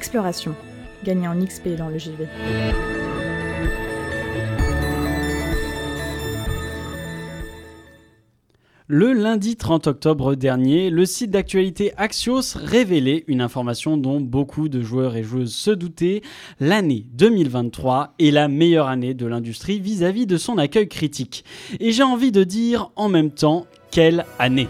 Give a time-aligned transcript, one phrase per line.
[0.00, 0.54] Exploration.
[1.04, 2.26] Gagné en XP dans le JV.
[8.86, 14.80] Le lundi 30 octobre dernier, le site d'actualité Axios révélait une information dont beaucoup de
[14.80, 16.22] joueurs et joueuses se doutaient.
[16.60, 21.44] L'année 2023 est la meilleure année de l'industrie vis-à-vis de son accueil critique.
[21.78, 24.68] Et j'ai envie de dire en même temps, quelle année?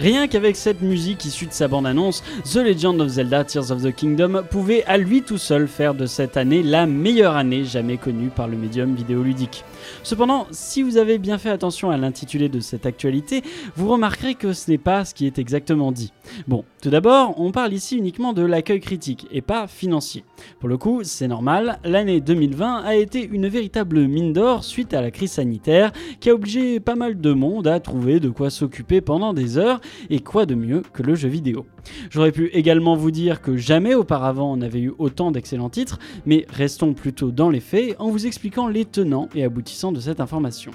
[0.00, 3.94] Rien qu'avec cette musique issue de sa bande-annonce, The Legend of Zelda Tears of the
[3.94, 8.30] Kingdom pouvait à lui tout seul faire de cette année la meilleure année jamais connue
[8.30, 9.62] par le médium vidéoludique.
[10.02, 13.42] Cependant, si vous avez bien fait attention à l'intitulé de cette actualité,
[13.76, 16.14] vous remarquerez que ce n'est pas ce qui est exactement dit.
[16.48, 20.24] Bon, tout d'abord, on parle ici uniquement de l'accueil critique et pas financier.
[20.60, 25.02] Pour le coup, c'est normal, l'année 2020 a été une véritable mine d'or suite à
[25.02, 29.02] la crise sanitaire qui a obligé pas mal de monde à trouver de quoi s'occuper
[29.02, 31.66] pendant des heures et quoi de mieux que le jeu vidéo.
[32.10, 36.46] J'aurais pu également vous dire que jamais auparavant on n'avait eu autant d'excellents titres, mais
[36.48, 40.72] restons plutôt dans les faits en vous expliquant les tenants et aboutissants de cette information.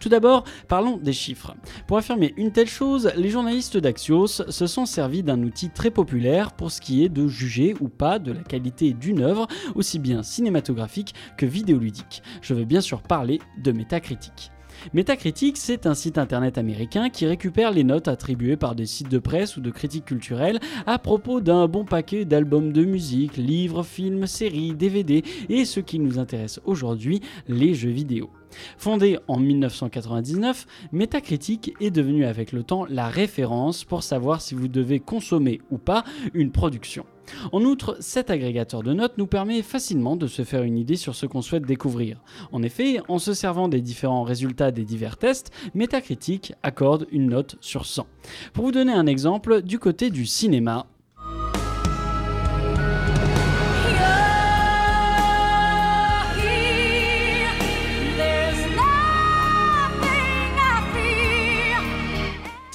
[0.00, 1.54] Tout d'abord, parlons des chiffres.
[1.86, 6.52] Pour affirmer une telle chose, les journalistes d'Axios se sont servis d'un outil très populaire
[6.52, 10.22] pour ce qui est de juger ou pas de la qualité d'une œuvre, aussi bien
[10.22, 12.22] cinématographique que vidéoludique.
[12.42, 14.50] Je veux bien sûr parler de métacritique.
[14.92, 19.18] Metacritic, c'est un site internet américain qui récupère les notes attribuées par des sites de
[19.18, 24.26] presse ou de critiques culturelles à propos d'un bon paquet d'albums de musique, livres, films,
[24.26, 28.30] séries, DVD et ce qui nous intéresse aujourd'hui, les jeux vidéo.
[28.78, 34.68] Fondé en 1999, Metacritic est devenu avec le temps la référence pour savoir si vous
[34.68, 37.04] devez consommer ou pas une production.
[37.52, 41.14] En outre, cet agrégateur de notes nous permet facilement de se faire une idée sur
[41.14, 42.20] ce qu'on souhaite découvrir.
[42.52, 47.56] En effet, en se servant des différents résultats des divers tests, Metacritic accorde une note
[47.60, 48.06] sur 100.
[48.52, 50.86] Pour vous donner un exemple, du côté du cinéma,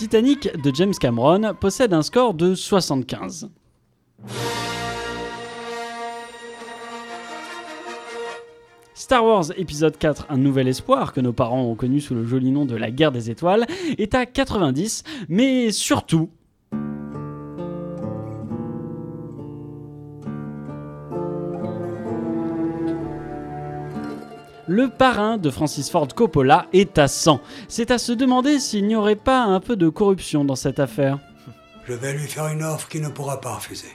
[0.01, 3.51] Titanic de James Cameron possède un score de 75.
[9.11, 12.51] Star Wars épisode 4, Un nouvel espoir, que nos parents ont connu sous le joli
[12.51, 13.65] nom de la guerre des étoiles,
[13.97, 16.29] est à 90, mais surtout...
[24.67, 27.41] Le parrain de Francis Ford Coppola est à 100.
[27.67, 31.19] C'est à se demander s'il n'y aurait pas un peu de corruption dans cette affaire.
[31.85, 33.89] Je vais lui faire une offre qu'il ne pourra pas refuser.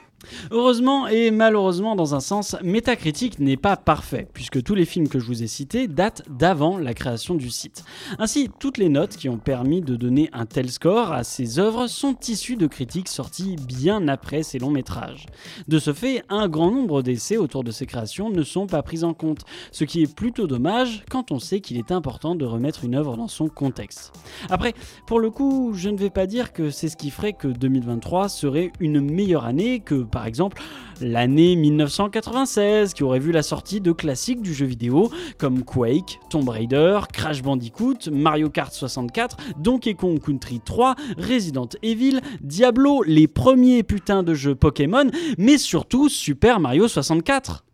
[0.51, 5.19] Heureusement et malheureusement dans un sens, Metacritic n'est pas parfait, puisque tous les films que
[5.19, 7.85] je vous ai cités datent d'avant la création du site.
[8.19, 11.87] Ainsi, toutes les notes qui ont permis de donner un tel score à ces œuvres
[11.87, 15.27] sont issues de critiques sorties bien après ces longs métrages.
[15.69, 19.05] De ce fait, un grand nombre d'essais autour de ces créations ne sont pas pris
[19.05, 22.85] en compte, ce qui est plutôt dommage quand on sait qu'il est important de remettre
[22.85, 24.13] une œuvre dans son contexte.
[24.51, 24.75] Après,
[25.07, 28.29] pour le coup, je ne vais pas dire que c'est ce qui ferait que 2023
[28.29, 30.63] serait une meilleure année que par exemple
[31.03, 36.49] l'année 1996 qui aurait vu la sortie de classiques du jeu vidéo comme Quake, Tomb
[36.49, 43.83] Raider, Crash Bandicoot, Mario Kart 64, Donkey Kong Country 3, Resident Evil, Diablo, les premiers
[43.83, 47.66] putains de jeux Pokémon, mais surtout Super Mario 64.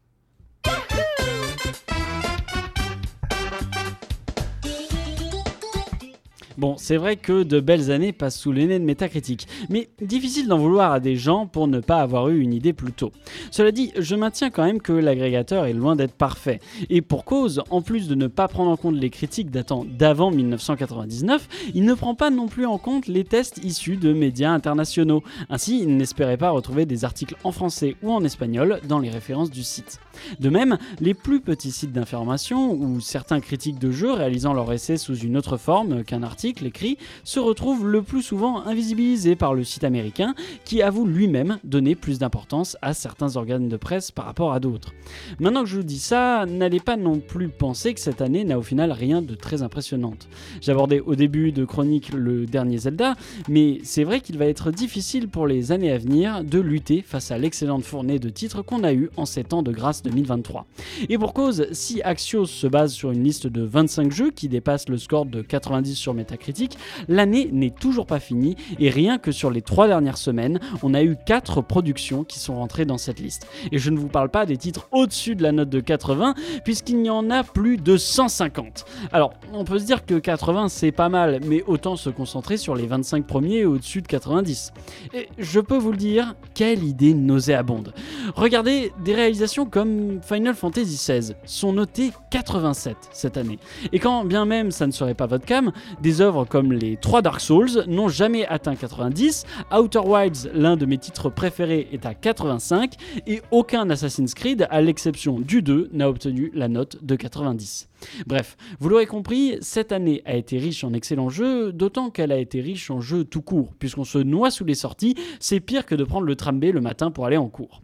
[6.62, 10.46] Bon, c'est vrai que de belles années passent sous les nez de Metacritic, mais difficile
[10.46, 13.10] d'en vouloir à des gens pour ne pas avoir eu une idée plus tôt.
[13.50, 16.60] Cela dit, je maintiens quand même que l'agrégateur est loin d'être parfait.
[16.88, 20.30] Et pour cause, en plus de ne pas prendre en compte les critiques datant d'avant
[20.30, 25.24] 1999, il ne prend pas non plus en compte les tests issus de médias internationaux.
[25.50, 29.50] Ainsi, il n'espérait pas retrouver des articles en français ou en espagnol dans les références
[29.50, 29.98] du site.
[30.38, 34.96] De même, les plus petits sites d'information ou certains critiques de jeux réalisant leur essai
[34.96, 39.64] sous une autre forme qu'un article l'écrit, se retrouve le plus souvent invisibilisé par le
[39.64, 40.34] site américain
[40.64, 44.92] qui avoue lui-même donner plus d'importance à certains organes de presse par rapport à d'autres.
[45.40, 48.58] Maintenant que je vous dis ça, n'allez pas non plus penser que cette année n'a
[48.58, 50.28] au final rien de très impressionnante.
[50.60, 53.14] J'abordais au début de chronique le dernier Zelda,
[53.48, 57.30] mais c'est vrai qu'il va être difficile pour les années à venir de lutter face
[57.30, 60.66] à l'excellente fournée de titres qu'on a eu en 7 ans de grâce 2023.
[61.08, 64.88] Et pour cause, si Axios se base sur une liste de 25 jeux qui dépasse
[64.88, 66.76] le score de 90 sur Metacritic, Metacritic,
[67.08, 71.02] l'année n'est toujours pas finie et rien que sur les trois dernières semaines, on a
[71.02, 73.46] eu 4 productions qui sont rentrées dans cette liste.
[73.70, 76.34] Et je ne vous parle pas des titres au-dessus de la note de 80,
[76.64, 78.84] puisqu'il n'y en a plus de 150.
[79.12, 82.74] Alors, on peut se dire que 80 c'est pas mal, mais autant se concentrer sur
[82.74, 84.72] les 25 premiers au-dessus de 90.
[85.14, 87.94] Et je peux vous le dire, quelle idée nauséabonde.
[88.34, 93.58] Regardez des réalisations comme Final Fantasy XVI, sont notées 87 cette année.
[93.92, 97.40] Et quand bien même ça ne serait pas votre cam, des comme les 3 Dark
[97.40, 99.44] Souls n'ont jamais atteint 90,
[99.76, 102.94] Outer Wilds, l'un de mes titres préférés, est à 85,
[103.26, 107.88] et aucun Assassin's Creed, à l'exception du 2, n'a obtenu la note de 90.
[108.26, 112.38] Bref, vous l'aurez compris, cette année a été riche en excellents jeux, d'autant qu'elle a
[112.38, 115.94] été riche en jeux tout court, puisqu'on se noie sous les sorties, c'est pire que
[115.94, 117.82] de prendre le tram B le matin pour aller en cours.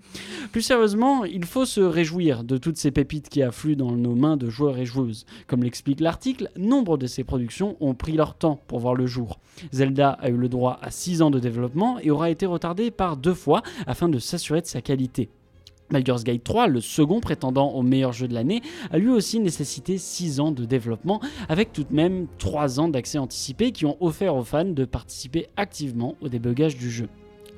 [0.53, 4.39] Plus sérieusement, il faut se réjouir de toutes ces pépites qui affluent dans nos mains
[4.39, 5.27] de joueurs et joueuses.
[5.47, 9.41] Comme l'explique l'article, nombre de ces productions ont pris leur temps pour voir le jour.
[9.73, 13.19] Zelda a eu le droit à 6 ans de développement et aura été retardé par
[13.19, 15.29] deux fois afin de s'assurer de sa qualité.
[15.91, 19.99] Baldur's Gate 3, le second prétendant au meilleur jeu de l'année, a lui aussi nécessité
[19.99, 24.35] 6 ans de développement, avec tout de même 3 ans d'accès anticipé qui ont offert
[24.35, 27.09] aux fans de participer activement au débugage du jeu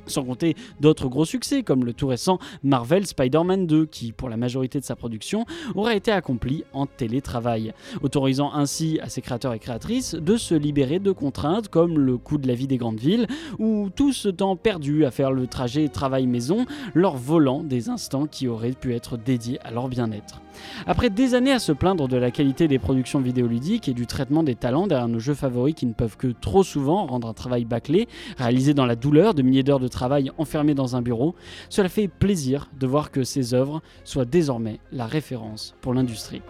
[0.06, 4.36] sans compter d'autres gros succès comme le tout récent Marvel Spider-Man 2 qui, pour la
[4.36, 5.44] majorité de sa production,
[5.74, 10.98] aurait été accompli en télétravail, autorisant ainsi à ses créateurs et créatrices de se libérer
[10.98, 13.26] de contraintes comme le coût de la vie des grandes villes
[13.58, 18.48] ou tout ce temps perdu à faire le trajet travail-maison, leur volant des instants qui
[18.48, 20.40] auraient pu être dédiés à leur bien-être.
[20.86, 24.42] Après des années à se plaindre de la qualité des productions vidéoludiques et du traitement
[24.42, 27.64] des talents derrière nos jeux favoris qui ne peuvent que trop souvent rendre un travail
[27.64, 31.34] bâclé, réalisé dans la douleur de milliers d'heures de travail enfermées dans un bureau,
[31.68, 36.42] cela fait plaisir de voir que ces œuvres soient désormais la référence pour l'industrie.